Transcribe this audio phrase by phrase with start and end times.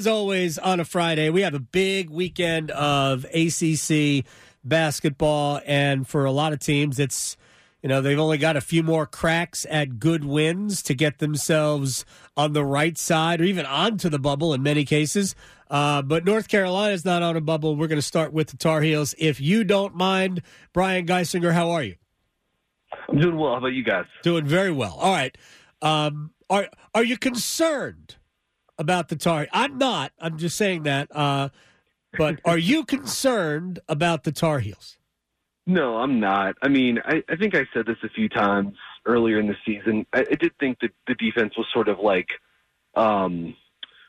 [0.00, 4.24] as always, on a Friday, we have a big weekend of ACC
[4.64, 7.36] basketball, and for a lot of teams, it's
[7.82, 12.06] you know they've only got a few more cracks at good wins to get themselves
[12.34, 15.34] on the right side or even onto the bubble in many cases.
[15.68, 17.76] Uh, but North Carolina's not on a bubble.
[17.76, 19.14] We're going to start with the Tar Heels.
[19.18, 20.40] If you don't mind,
[20.72, 21.96] Brian Geisinger, how are you?
[23.06, 23.52] I'm doing well.
[23.52, 24.06] How about you guys?
[24.22, 24.96] Doing very well.
[24.98, 25.36] All right.
[25.82, 28.16] Um, are are you concerned
[28.80, 29.46] about the Tar?
[29.52, 30.12] I'm not.
[30.18, 31.14] I'm just saying that.
[31.14, 31.50] Uh,
[32.18, 34.96] but are you concerned about the Tar Heels?
[35.66, 36.56] No, I'm not.
[36.62, 38.74] I mean, I, I think I said this a few times
[39.06, 40.06] earlier in the season.
[40.12, 42.28] I, I did think that the defense was sort of like
[42.96, 43.54] um,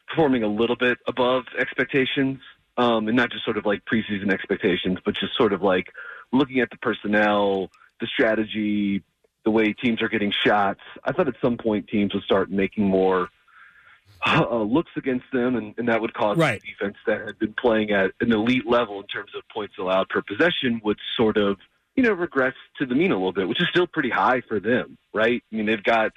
[0.08, 2.40] performing a little bit above expectations,
[2.78, 5.88] um, and not just sort of like preseason expectations, but just sort of like
[6.32, 7.70] looking at the personnel,
[8.00, 9.04] the strategy,
[9.44, 10.80] the way teams are getting shots.
[11.04, 13.30] I thought at some point teams would start making more
[14.26, 16.62] uh, looks against them, and, and that would cause right.
[16.62, 20.10] the defense that had been playing at an elite level in terms of points allowed
[20.10, 21.58] per possession would sort of,
[21.96, 24.60] you know, regress to the mean a little bit, which is still pretty high for
[24.60, 25.44] them, right?
[25.52, 26.12] I mean, they've got,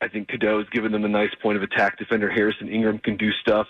[0.00, 2.30] I think Cadeau's given them a nice point of attack defender.
[2.30, 3.68] Harrison Ingram can do stuff.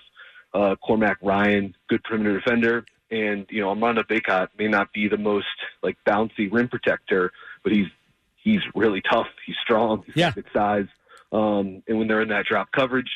[0.55, 2.84] Uh, Cormac Ryan, good perimeter defender.
[3.11, 5.47] And, you know, Armando Bacot may not be the most,
[5.83, 7.33] like, bouncy rim protector,
[7.65, 7.89] but he's
[8.37, 9.27] he's really tough.
[9.45, 10.05] He's strong.
[10.06, 10.31] He's yeah.
[10.33, 10.87] good size.
[11.33, 13.11] Um, and when they're in that drop coverage,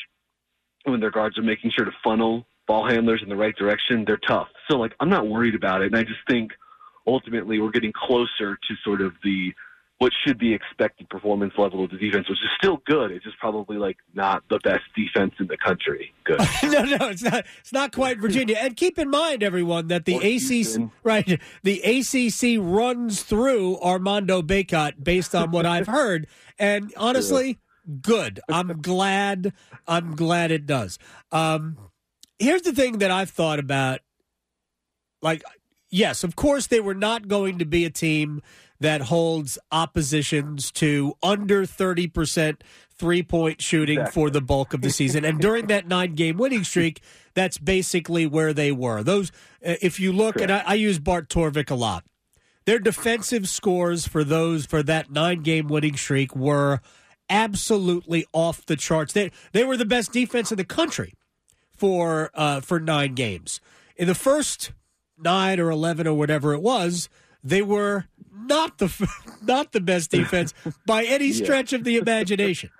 [0.84, 4.16] when their guards are making sure to funnel ball handlers in the right direction, they're
[4.16, 4.48] tough.
[4.70, 6.52] So like I'm not worried about it, and I just think
[7.06, 9.52] ultimately we're getting closer to sort of the
[9.98, 13.12] what should be expected performance level of the defense, which is still good.
[13.12, 16.12] It's just probably like not the best defense in the country.
[16.24, 16.40] Good.
[16.64, 17.46] no, no, it's not.
[17.60, 18.56] It's not quite Virginia.
[18.60, 20.90] And keep in mind, everyone, that the Or ACC Houston.
[21.04, 26.26] right, the ACC runs through Armando Bacot based on what I've heard,
[26.58, 27.58] and honestly,
[28.00, 28.40] good.
[28.48, 29.52] I'm glad.
[29.86, 30.98] I'm glad it does.
[31.32, 31.76] Um,
[32.38, 34.00] here's the thing that I've thought about.
[35.22, 35.42] Like,
[35.90, 38.42] yes, of course, they were not going to be a team
[38.80, 42.60] that holds oppositions to under 30%
[42.96, 44.22] three point shooting Exactly.
[44.22, 45.24] for the bulk of the season.
[45.24, 47.00] and during that nine game winning streak,
[47.34, 49.02] that's basically where they were.
[49.02, 49.30] Those,
[49.66, 52.04] uh, if you look, and I, I use Bart Torvik a lot,
[52.66, 56.80] their defensive scores for those for that nine game winning streak were
[57.28, 59.12] absolutely off the charts.
[59.12, 61.14] They they were the best defense in the country
[61.76, 63.60] for uh, for nine games.
[63.96, 64.72] In the first
[65.18, 67.08] nine or eleven or whatever it was,
[67.42, 69.08] they were not the
[69.42, 70.54] not the best defense
[70.86, 72.70] by any stretch of the imagination.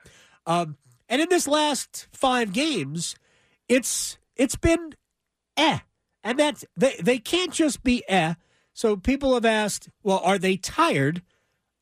[0.46, 0.76] Um,
[1.08, 3.16] and in this last five games,
[3.68, 4.94] it's it's been
[5.56, 5.80] eh,
[6.22, 8.34] and that's they they can't just be eh.
[8.72, 11.22] So people have asked, well, are they tired?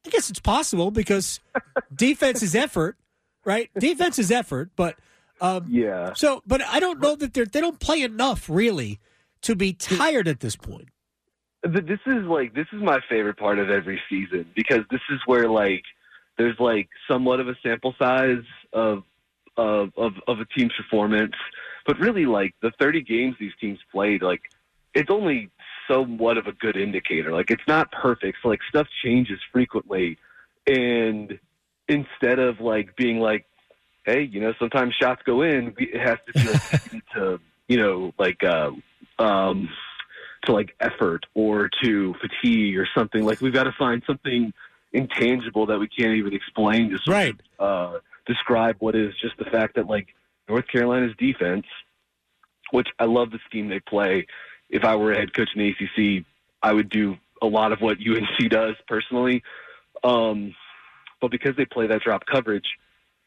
[0.06, 1.40] I guess it's possible because
[1.94, 2.96] defense is effort,
[3.44, 3.70] right?
[3.78, 4.96] Defense is effort, but
[5.40, 6.12] um, Yeah.
[6.14, 8.98] so, but I don't know that they're they don't play enough really
[9.42, 10.88] to be tired at this point.
[11.64, 15.20] Th- this is like this is my favorite part of every season because this is
[15.26, 15.82] where like
[16.38, 18.42] there's like somewhat of a sample size
[18.72, 19.02] of
[19.56, 21.34] of of, of a team's performance,
[21.86, 24.40] but really like the 30 games these teams played, like
[24.94, 25.50] it's only
[25.92, 27.32] somewhat of a good indicator.
[27.32, 30.18] Like it's not perfect, so like stuff changes frequently,
[30.66, 31.38] and
[31.88, 33.46] instead of like being like,
[34.06, 36.62] hey, you know, sometimes shots go in, it has to be like
[37.14, 38.70] to you know like uh,
[39.18, 39.68] um
[40.44, 43.24] to like effort or to fatigue or something.
[43.24, 44.52] Like we've got to find something
[44.92, 47.34] intangible that we can't even explain to sort Right.
[47.58, 50.08] of uh, describe what is just the fact that like
[50.48, 51.64] North Carolina's defense,
[52.72, 54.26] which I love the scheme they play.
[54.72, 55.68] If I were a head coach in the
[56.18, 56.24] ACC,
[56.62, 59.44] I would do a lot of what UNC does personally.
[60.02, 60.54] Um,
[61.20, 62.66] but because they play that drop coverage,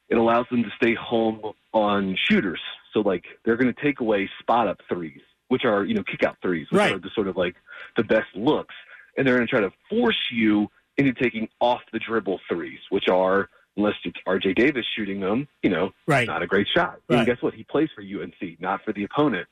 [0.10, 2.60] it allows them to stay home on shooters.
[2.94, 6.24] So like they're going to take away spot up threes, which are you know kick
[6.24, 6.94] out threes, which Right.
[6.94, 7.56] are the sort of like
[7.96, 8.76] the best looks,
[9.18, 13.08] and they're going to try to force you into taking off the dribble threes, which
[13.10, 14.54] are unless it's R.J.
[14.54, 16.26] Davis shooting them, you know, Right.
[16.26, 17.00] not a great shot.
[17.10, 17.18] Right.
[17.18, 17.54] And guess what?
[17.54, 19.48] He plays for UNC, not for the opponent.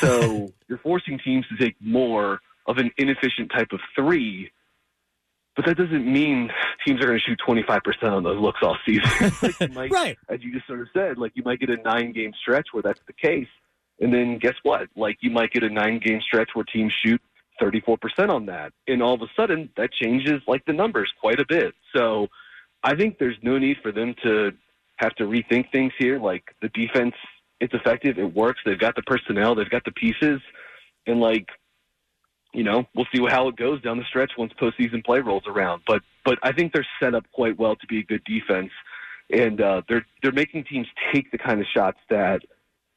[0.00, 4.50] So you're forcing teams to take more of an inefficient type of three.
[5.54, 6.50] But that doesn't mean
[6.86, 9.32] teams are going to shoot 25% on those looks all season.
[9.42, 10.18] like you might, Right.
[10.28, 12.82] As you just sort of said, like you might get a nine game stretch where
[12.82, 13.48] that's the case.
[13.98, 14.88] And then guess what?
[14.94, 17.22] Like you might get a nine game stretch where teams shoot
[17.62, 18.72] 34% on that.
[18.86, 21.74] And all of a sudden that changes like the numbers quite a bit.
[21.94, 22.28] So
[22.82, 24.52] I think there's no need for them to
[24.96, 26.18] have to rethink things here.
[26.18, 27.14] Like the defense,
[27.60, 28.60] it's effective, it works.
[28.64, 30.40] They've got the personnel, they've got the pieces,
[31.06, 31.46] and like,
[32.52, 35.82] you know, we'll see how it goes down the stretch once postseason play rolls around.
[35.86, 38.70] But but I think they're set up quite well to be a good defense,
[39.30, 42.40] and uh, they're they're making teams take the kind of shots that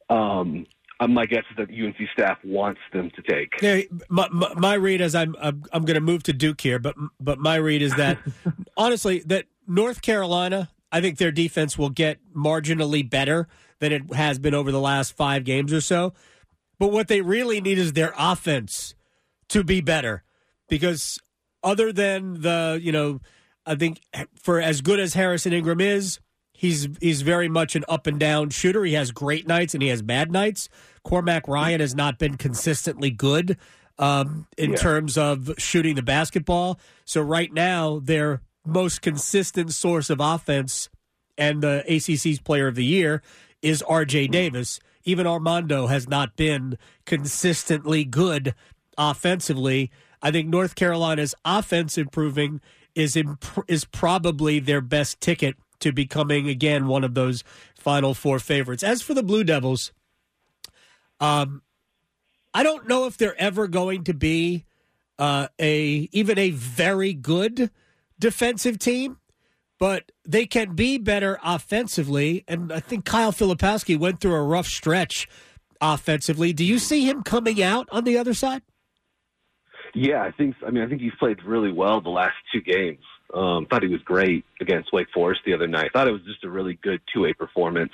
[0.09, 0.65] um,
[0.99, 3.53] uh, my guess is that UNC staff wants them to take.
[3.61, 6.79] Yeah, my, my, my read is I'm I'm, I'm going to move to Duke here,
[6.79, 8.19] but but my read is that
[8.77, 13.47] honestly that North Carolina, I think their defense will get marginally better
[13.79, 16.13] than it has been over the last five games or so.
[16.77, 18.95] But what they really need is their offense
[19.49, 20.23] to be better,
[20.67, 21.19] because
[21.63, 23.19] other than the you know,
[23.65, 24.01] I think
[24.35, 26.19] for as good as Harrison Ingram is.
[26.51, 28.83] He's he's very much an up and down shooter.
[28.83, 30.67] He has great nights and he has bad nights.
[31.05, 33.57] Cormac Ryan has not been consistently good
[33.97, 34.75] um, in yeah.
[34.77, 36.79] terms of shooting the basketball.
[37.05, 40.89] So right now, their most consistent source of offense
[41.37, 43.21] and the ACC's Player of the Year
[43.61, 44.27] is R.J.
[44.27, 44.79] Davis.
[45.03, 48.53] Even Armando has not been consistently good
[48.97, 49.91] offensively.
[50.21, 52.61] I think North Carolina's offense improving
[52.95, 57.43] is imp- is probably their best ticket to becoming again one of those
[57.75, 58.83] final four favorites.
[58.83, 59.93] As for the Blue Devils,
[61.19, 61.61] um,
[62.53, 64.65] I don't know if they're ever going to be
[65.17, 67.71] uh, a even a very good
[68.19, 69.17] defensive team,
[69.79, 72.43] but they can be better offensively.
[72.47, 75.27] And I think Kyle Filipowski went through a rough stretch
[75.81, 76.53] offensively.
[76.53, 78.61] Do you see him coming out on the other side?
[79.95, 80.55] Yeah, I think.
[80.65, 83.03] I mean, I think he's played really well the last two games.
[83.33, 85.91] Um, thought he was great against Wake Forest the other night.
[85.93, 87.91] Thought it was just a really good two way performance.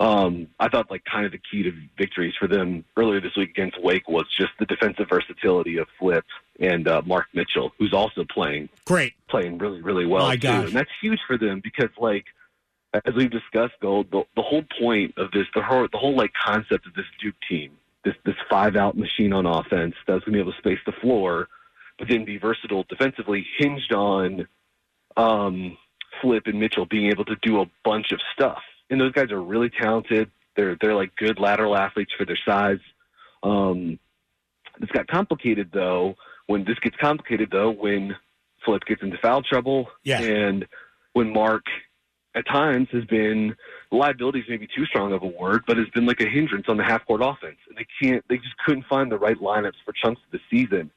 [0.00, 3.50] Um, I thought like kind of the key to victories for them earlier this week
[3.50, 6.24] against Wake was just the defensive versatility of Flip
[6.58, 10.64] and uh, Mark Mitchell, who's also playing great, playing really really well My too, gosh.
[10.66, 12.24] and that's huge for them because like
[12.92, 16.32] as we've discussed, Gold, the, the whole point of this, the whole the whole like
[16.44, 17.72] concept of this Duke team,
[18.04, 20.92] this this five out machine on offense that's going to be able to space the
[21.00, 21.48] floor
[21.98, 24.46] but then be versatile defensively, hinged on
[25.16, 25.76] um,
[26.20, 28.62] Flip and Mitchell being able to do a bunch of stuff.
[28.90, 30.30] And those guys are really talented.
[30.56, 32.78] They're they're like good lateral athletes for their size.
[33.42, 33.98] Um,
[34.80, 36.14] this got complicated though.
[36.46, 38.14] When this gets complicated though, when
[38.64, 40.20] Flip gets into foul trouble, yeah.
[40.20, 40.66] and
[41.12, 41.64] when Mark
[42.34, 43.54] at times has been
[43.90, 46.76] liability is maybe too strong of a word, but has been like a hindrance on
[46.76, 47.58] the half court offense.
[47.68, 50.90] And they can't they just couldn't find the right lineups for chunks of the season.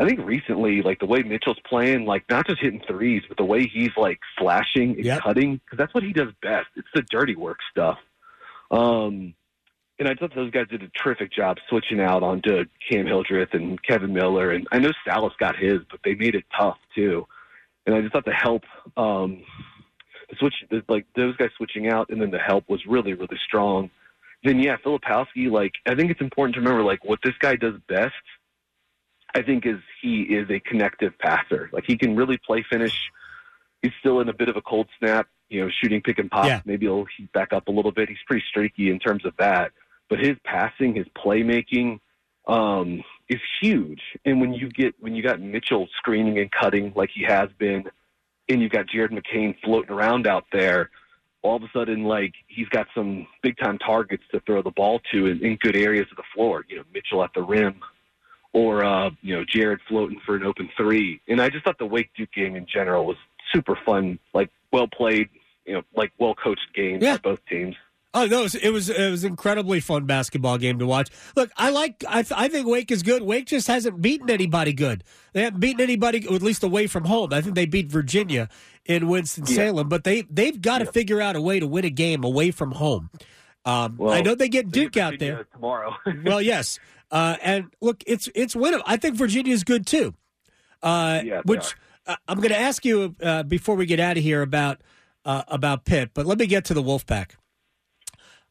[0.00, 3.44] I think recently, like the way Mitchell's playing, like not just hitting threes, but the
[3.44, 5.20] way he's like slashing and yep.
[5.20, 6.68] cutting, because that's what he does best.
[6.74, 7.98] It's the dirty work stuff.
[8.70, 9.34] Um,
[9.98, 13.80] and I thought those guys did a terrific job switching out onto Cam Hildreth and
[13.82, 14.50] Kevin Miller.
[14.50, 17.26] And I know Sallis got his, but they made it tough too.
[17.84, 18.62] And I just thought the help,
[18.96, 19.42] um,
[20.30, 20.54] the switch,
[20.88, 23.90] like those guys switching out, and then the help was really, really strong.
[24.44, 27.74] Then yeah, Filipowski, like I think it's important to remember, like what this guy does
[27.86, 28.14] best
[29.34, 31.70] I think is he is a connective passer.
[31.72, 32.96] Like he can really play finish.
[33.82, 36.46] He's still in a bit of a cold snap, you know, shooting pick and pop.
[36.46, 36.60] Yeah.
[36.64, 38.08] Maybe he'll heat back up a little bit.
[38.08, 39.72] He's pretty streaky in terms of that.
[40.08, 42.00] But his passing, his playmaking,
[42.46, 44.00] um, is huge.
[44.24, 47.84] And when you get when you got Mitchell screening and cutting like he has been,
[48.48, 50.90] and you've got Jared McCain floating around out there,
[51.42, 55.00] all of a sudden like he's got some big time targets to throw the ball
[55.12, 56.64] to in, in good areas of the floor.
[56.68, 57.80] You know, Mitchell at the rim,
[58.52, 61.20] or uh, you know Jared floating for an open three.
[61.28, 63.16] And I just thought the Wake Duke game in general was
[63.52, 65.28] super fun, like well played,
[65.64, 67.16] you know, like well coached game yeah.
[67.16, 67.76] by both teams.
[68.12, 71.10] Oh no, it was, it was it was incredibly fun basketball game to watch.
[71.36, 73.22] Look, I like I, I think Wake is good.
[73.22, 75.04] Wake just hasn't beaten anybody good.
[75.32, 77.32] They haven't beaten anybody at least away from home.
[77.32, 78.48] I think they beat Virginia
[78.84, 79.88] in Winston Salem, yeah.
[79.88, 80.90] but they they've got to yeah.
[80.90, 83.10] figure out a way to win a game away from home.
[83.64, 85.94] Um, well, I know they get Duke out there tomorrow.
[86.24, 86.80] well, yes,
[87.10, 88.82] uh, and look, it's it's winnable.
[88.86, 90.14] I think Virginia is good too.
[90.82, 91.74] Uh, yeah, which
[92.06, 94.80] uh, I'm going to ask you uh, before we get out of here about
[95.24, 97.32] uh, about Pitt, but let me get to the Wolfpack.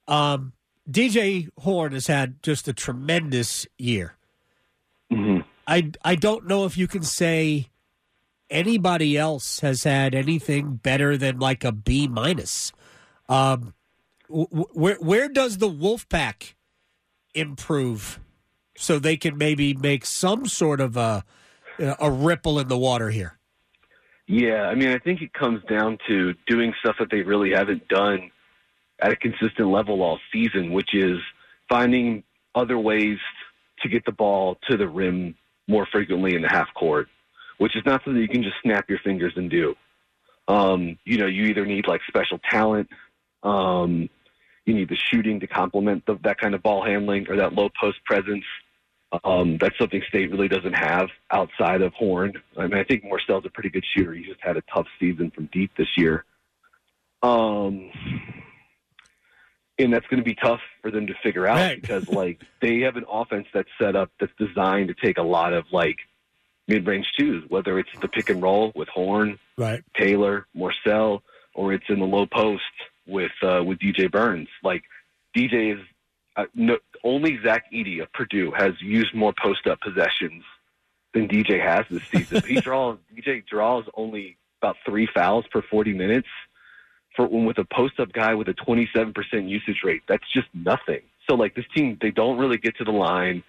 [0.07, 0.53] Um,
[0.89, 4.15] DJ Horne has had just a tremendous year.
[5.11, 5.41] Mm-hmm.
[5.67, 7.69] I I don't know if you can say
[8.49, 12.71] anybody else has had anything better than like a B minus.
[13.27, 13.73] Um,
[14.27, 16.53] where where does the Wolfpack
[17.33, 18.19] improve
[18.79, 21.23] so they can maybe make some sort of a
[21.99, 23.37] a ripple in the water here?
[24.27, 27.87] Yeah, I mean, I think it comes down to doing stuff that they really haven't
[27.87, 28.31] done
[29.01, 31.17] at a consistent level all season, which is
[31.67, 33.17] finding other ways
[33.81, 35.35] to get the ball to the rim
[35.67, 37.07] more frequently in the half court,
[37.57, 39.75] which is not something you can just snap your fingers and do.
[40.47, 42.89] Um, you know, you either need like special talent,
[43.43, 44.09] um,
[44.65, 47.97] you need the shooting to complement that kind of ball handling or that low post
[48.05, 48.43] presence.
[49.23, 52.33] Um, that's something State really doesn't have outside of Horne.
[52.57, 54.13] I mean, I think Morsell's a pretty good shooter.
[54.13, 56.25] He just had a tough season from deep this year.
[57.23, 57.89] Um,
[59.79, 61.81] and that's going to be tough for them to figure out Right.
[61.81, 65.53] because like they have an offense that's set up that's designed to take a lot
[65.53, 65.97] of like
[66.67, 69.83] mid-range twos, whether it's the pick and roll with Horne, Right.
[69.97, 71.21] Taylor, Morsell,
[71.55, 72.61] or it's in the low post
[73.07, 74.47] with uh, with DJ Burns.
[74.63, 74.83] Like
[75.35, 75.85] DJ is
[76.35, 80.43] uh, no, only Zach Edey of Purdue has used more post up possessions
[81.13, 82.41] than DJ has this season.
[82.47, 86.27] he draws DJ draws only about three fouls per forty minutes.
[87.15, 90.23] For when with a post up guy with a twenty seven percent usage rate, that's
[90.33, 91.01] just nothing.
[91.29, 93.43] So like this team, they don't really get to the line.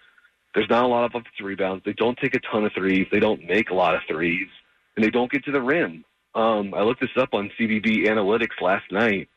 [0.54, 1.84] There's not a lot of offensive rebounds.
[1.84, 3.06] They don't take a ton of threes.
[3.12, 4.48] They don't make a lot of threes,
[4.96, 6.04] and they don't get to the rim.
[6.34, 9.28] Um, I looked this up on CBB Analytics last night.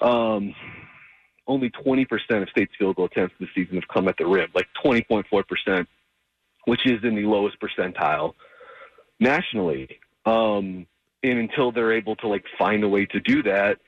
[0.00, 0.54] Um,
[1.46, 2.06] only 20%
[2.42, 5.86] of state's field goal attempts this season have come at the rim, like 20.4%,
[6.66, 8.34] which is in the lowest percentile
[9.18, 10.00] nationally.
[10.24, 10.86] Um,
[11.22, 13.78] and until they're able to like find a way to do that,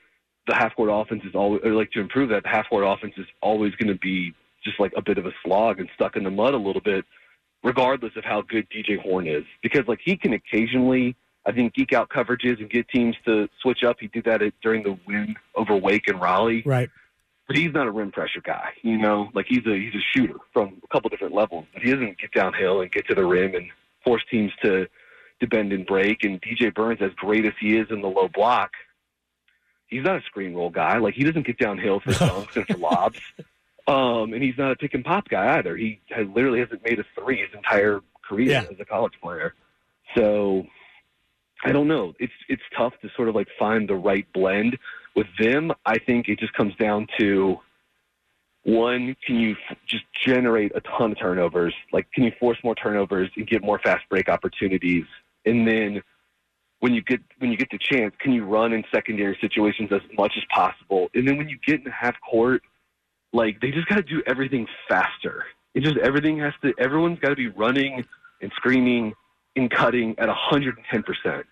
[0.47, 3.25] the half court offense is always, like to improve that, the half court offense is
[3.41, 4.33] always going to be
[4.63, 7.05] just like a bit of a slog and stuck in the mud a little bit,
[7.63, 9.43] regardless of how good DJ Horne is.
[9.63, 13.83] Because like he can occasionally, I think, geek out coverages and get teams to switch
[13.83, 13.97] up.
[13.99, 16.89] He did that at, during the win over Wake and Raleigh Right.
[17.47, 18.69] But he's not a rim pressure guy.
[18.81, 21.65] You know, like he's a he's a shooter from a couple different levels.
[21.73, 23.67] But he doesn't get downhill and get to the rim and
[24.03, 24.87] force teams to
[25.41, 26.23] to bend and break.
[26.23, 28.71] And DJ Burns, as great as he is in the low block,
[29.87, 30.97] he's not a screen roll guy.
[30.97, 33.19] Like he doesn't get downhill for dunks and for lobs.
[33.87, 35.75] Um, and he's not a pick and pop guy either.
[35.77, 38.61] He has literally hasn't made a three his entire career Yeah.
[38.71, 39.53] as a college player.
[40.15, 40.65] So
[41.63, 42.13] I don't know.
[42.19, 44.77] It's it's tough to sort of like find the right blend
[45.15, 45.71] with them.
[45.85, 47.59] I think it just comes down to
[48.63, 51.73] one: can you f- just generate a ton of turnovers?
[51.91, 55.05] Like, can you force more turnovers and get more fast break opportunities?
[55.45, 56.01] And then
[56.79, 60.01] when you get when you get the chance, can you run in secondary situations as
[60.17, 61.09] much as possible?
[61.13, 62.61] And then when you get in half court,
[63.33, 65.45] like they just got to do everything faster.
[65.73, 66.73] It just everything has to.
[66.79, 68.03] Everyone's got to be running
[68.41, 69.13] and screaming
[69.55, 71.45] and cutting at 110 percent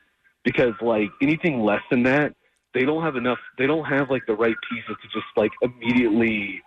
[0.43, 2.35] because like anything less than that,
[2.73, 3.39] they don't have enough.
[3.57, 6.61] They don't have like the right pieces to just like immediately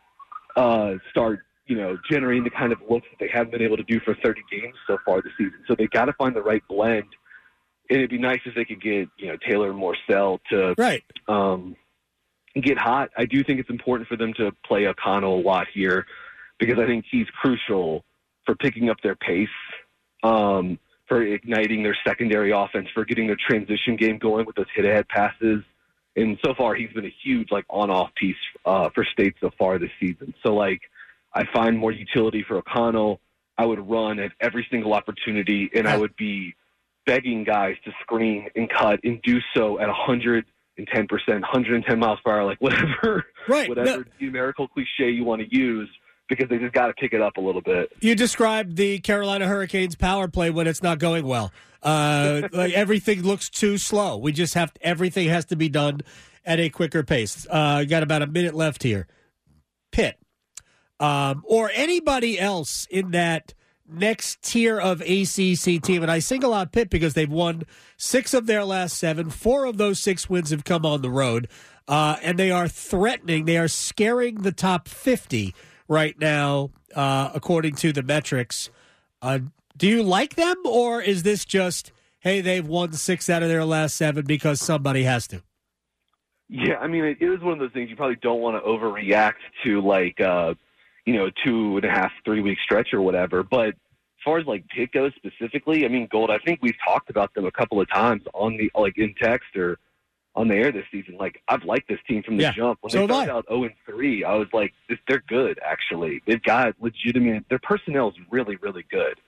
[0.56, 3.82] uh, start you know generating the kind of looks that they haven't been able to
[3.82, 5.58] do for 30 games so far this season.
[5.66, 7.04] So they got to find the right blend.
[7.88, 11.04] And it'd be nice if they could get you know Taylor and Morsell to Right.
[11.28, 11.76] um,
[12.60, 13.10] get hot.
[13.16, 16.06] I do think it's important for them to play O'Connell a lot here
[16.58, 18.04] because I think he's crucial
[18.44, 19.48] for picking up their pace,
[20.22, 25.06] um, for igniting their secondary offense, for getting their transition game going with those hit-ahead
[25.08, 25.62] passes.
[26.16, 29.78] And so far, he's been a huge like on-off piece uh, for State so far
[29.78, 30.32] this season.
[30.42, 30.80] So like,
[31.34, 33.20] I find more utility for O'Connell.
[33.58, 36.54] I would run at every single opportunity, and I would be
[37.06, 40.44] begging guys to screen and cut and do so at a 110%,
[40.78, 43.68] 110 miles per hour, like whatever, Right.
[43.68, 45.88] whatever No, numerical cliche you want to use,
[46.28, 47.92] because they just got to pick it up a little bit.
[48.00, 51.52] you described the Carolina Hurricanes power play when it's not going well.
[51.82, 54.16] Uh, like everything looks too slow.
[54.16, 56.00] We just have everything has to be done
[56.44, 57.46] at a quicker pace.
[57.48, 59.06] Uh, got about a minute left here.
[59.92, 60.18] Pitt,
[61.00, 63.54] um, or anybody else in that
[63.88, 67.62] next tier of ACC team, and I single out Pitt because they've won
[67.96, 69.30] six of their last seven.
[69.30, 71.48] Four of those six wins have come on the road,
[71.86, 73.44] uh, and they are threatening.
[73.44, 75.54] They are scaring the top fifty
[75.88, 78.70] right now, uh, according to the metrics.
[79.22, 79.40] Uh,
[79.76, 83.64] do you like them, or is this just hey they've won six out of their
[83.64, 85.42] last seven because somebody has to?
[86.48, 89.34] Yeah, I mean, it is one of those things you probably don't want to overreact
[89.64, 90.54] to, like, uh,
[91.04, 93.42] you know, two and a half, three week stretch or whatever.
[93.42, 93.74] But as
[94.24, 96.30] far as like Pitt goes specifically, I mean, Gold.
[96.30, 99.56] I think we've talked about them a couple of times on the like in text
[99.56, 99.78] or
[100.36, 101.16] on the air this season.
[101.16, 102.78] Like, I've liked this team from the Yeah, jump.
[102.82, 103.36] When so they started I.
[103.36, 104.74] out zero and three, I was like,
[105.08, 105.58] they're good.
[105.64, 107.46] Actually, they've got legitimate.
[107.48, 109.18] Their personnel is really, really good.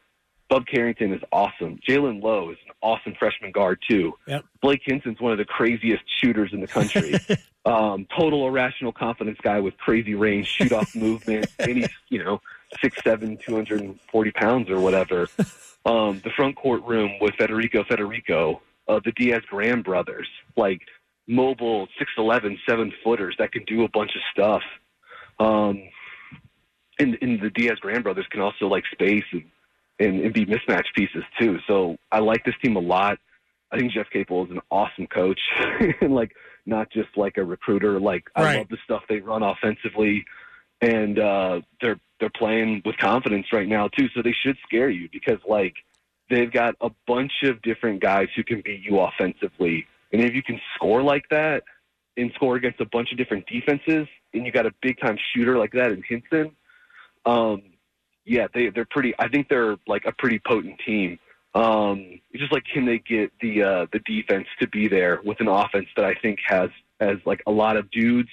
[0.49, 1.79] Bub Carrington is awesome.
[1.87, 4.15] Jaland Lowe is an awesome freshman guard too.
[4.27, 4.45] Yep.
[4.63, 7.15] Blake Hinson's one of the craziest shooters in the country.
[7.67, 12.41] um, total irrational confidence guy with crazy range, shoot off movement, and he's you know
[12.81, 15.29] six seven, two hundred and forty pounds or whatever.
[15.85, 20.81] Um, the front court room with Federiko Federiko, uh, the Diaz Graham brothers, like
[21.29, 24.63] mobile six eleven, seven footers that can do a bunch of stuff.
[25.39, 25.83] Um,
[26.99, 29.45] and, and the Diaz Graham brothers can also like space and,
[30.01, 31.59] and, and be mismatch pieces too.
[31.69, 33.19] So I like this team a lot.
[33.71, 35.39] I think Jeff Capel is an awesome coach
[36.01, 36.33] and like
[36.67, 38.01] not just like a recruiter.
[38.01, 40.25] Like I love the stuff they run offensively
[40.81, 44.09] and uh they're they're playing with confidence right now too.
[44.15, 45.75] So they should scare you because like
[46.31, 49.87] they've got a bunch of different guys who can beat you offensively.
[50.13, 51.63] And if you can score like that
[52.17, 55.57] and score against a bunch of different defenses, and you got a big time shooter
[55.59, 56.53] like that in Hinson,
[57.27, 57.63] um,
[58.25, 59.15] yeah, they they're pretty.
[59.19, 61.19] I think they're like a pretty potent team.
[61.55, 65.41] Um, it's just like can they get the uh, the defense to be there with
[65.41, 66.69] an offense that I think has
[67.01, 68.29] has like a lot of dudes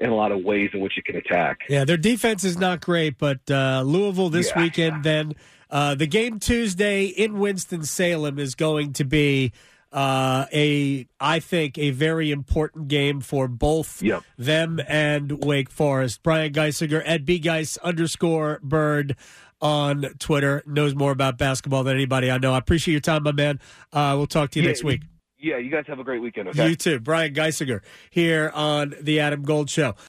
[0.00, 1.60] and a lot of ways in which it can attack.
[1.68, 4.62] Yeah, their defense is not great, but uh, Louisville this Yeah.
[4.62, 5.02] weekend.
[5.02, 5.34] Then
[5.70, 9.52] uh, the game Tuesday in Winston Salem is going to be
[9.92, 14.22] uh, a, I think, a very important game for both Yep.
[14.36, 16.22] them and Wake Forest.
[16.22, 19.16] Brian Geisinger at bgeis underscore bird
[19.60, 22.52] on Twitter knows more about basketball than anybody I know.
[22.52, 23.58] I appreciate your time, my man.
[23.92, 25.02] Uh, we'll talk to you Yeah, next week.
[25.40, 26.48] Yeah, you guys have a great weekend.
[26.48, 26.68] Okay.
[26.70, 27.80] You too, Brian Geisinger
[28.10, 29.94] here on the Adam Gold Show.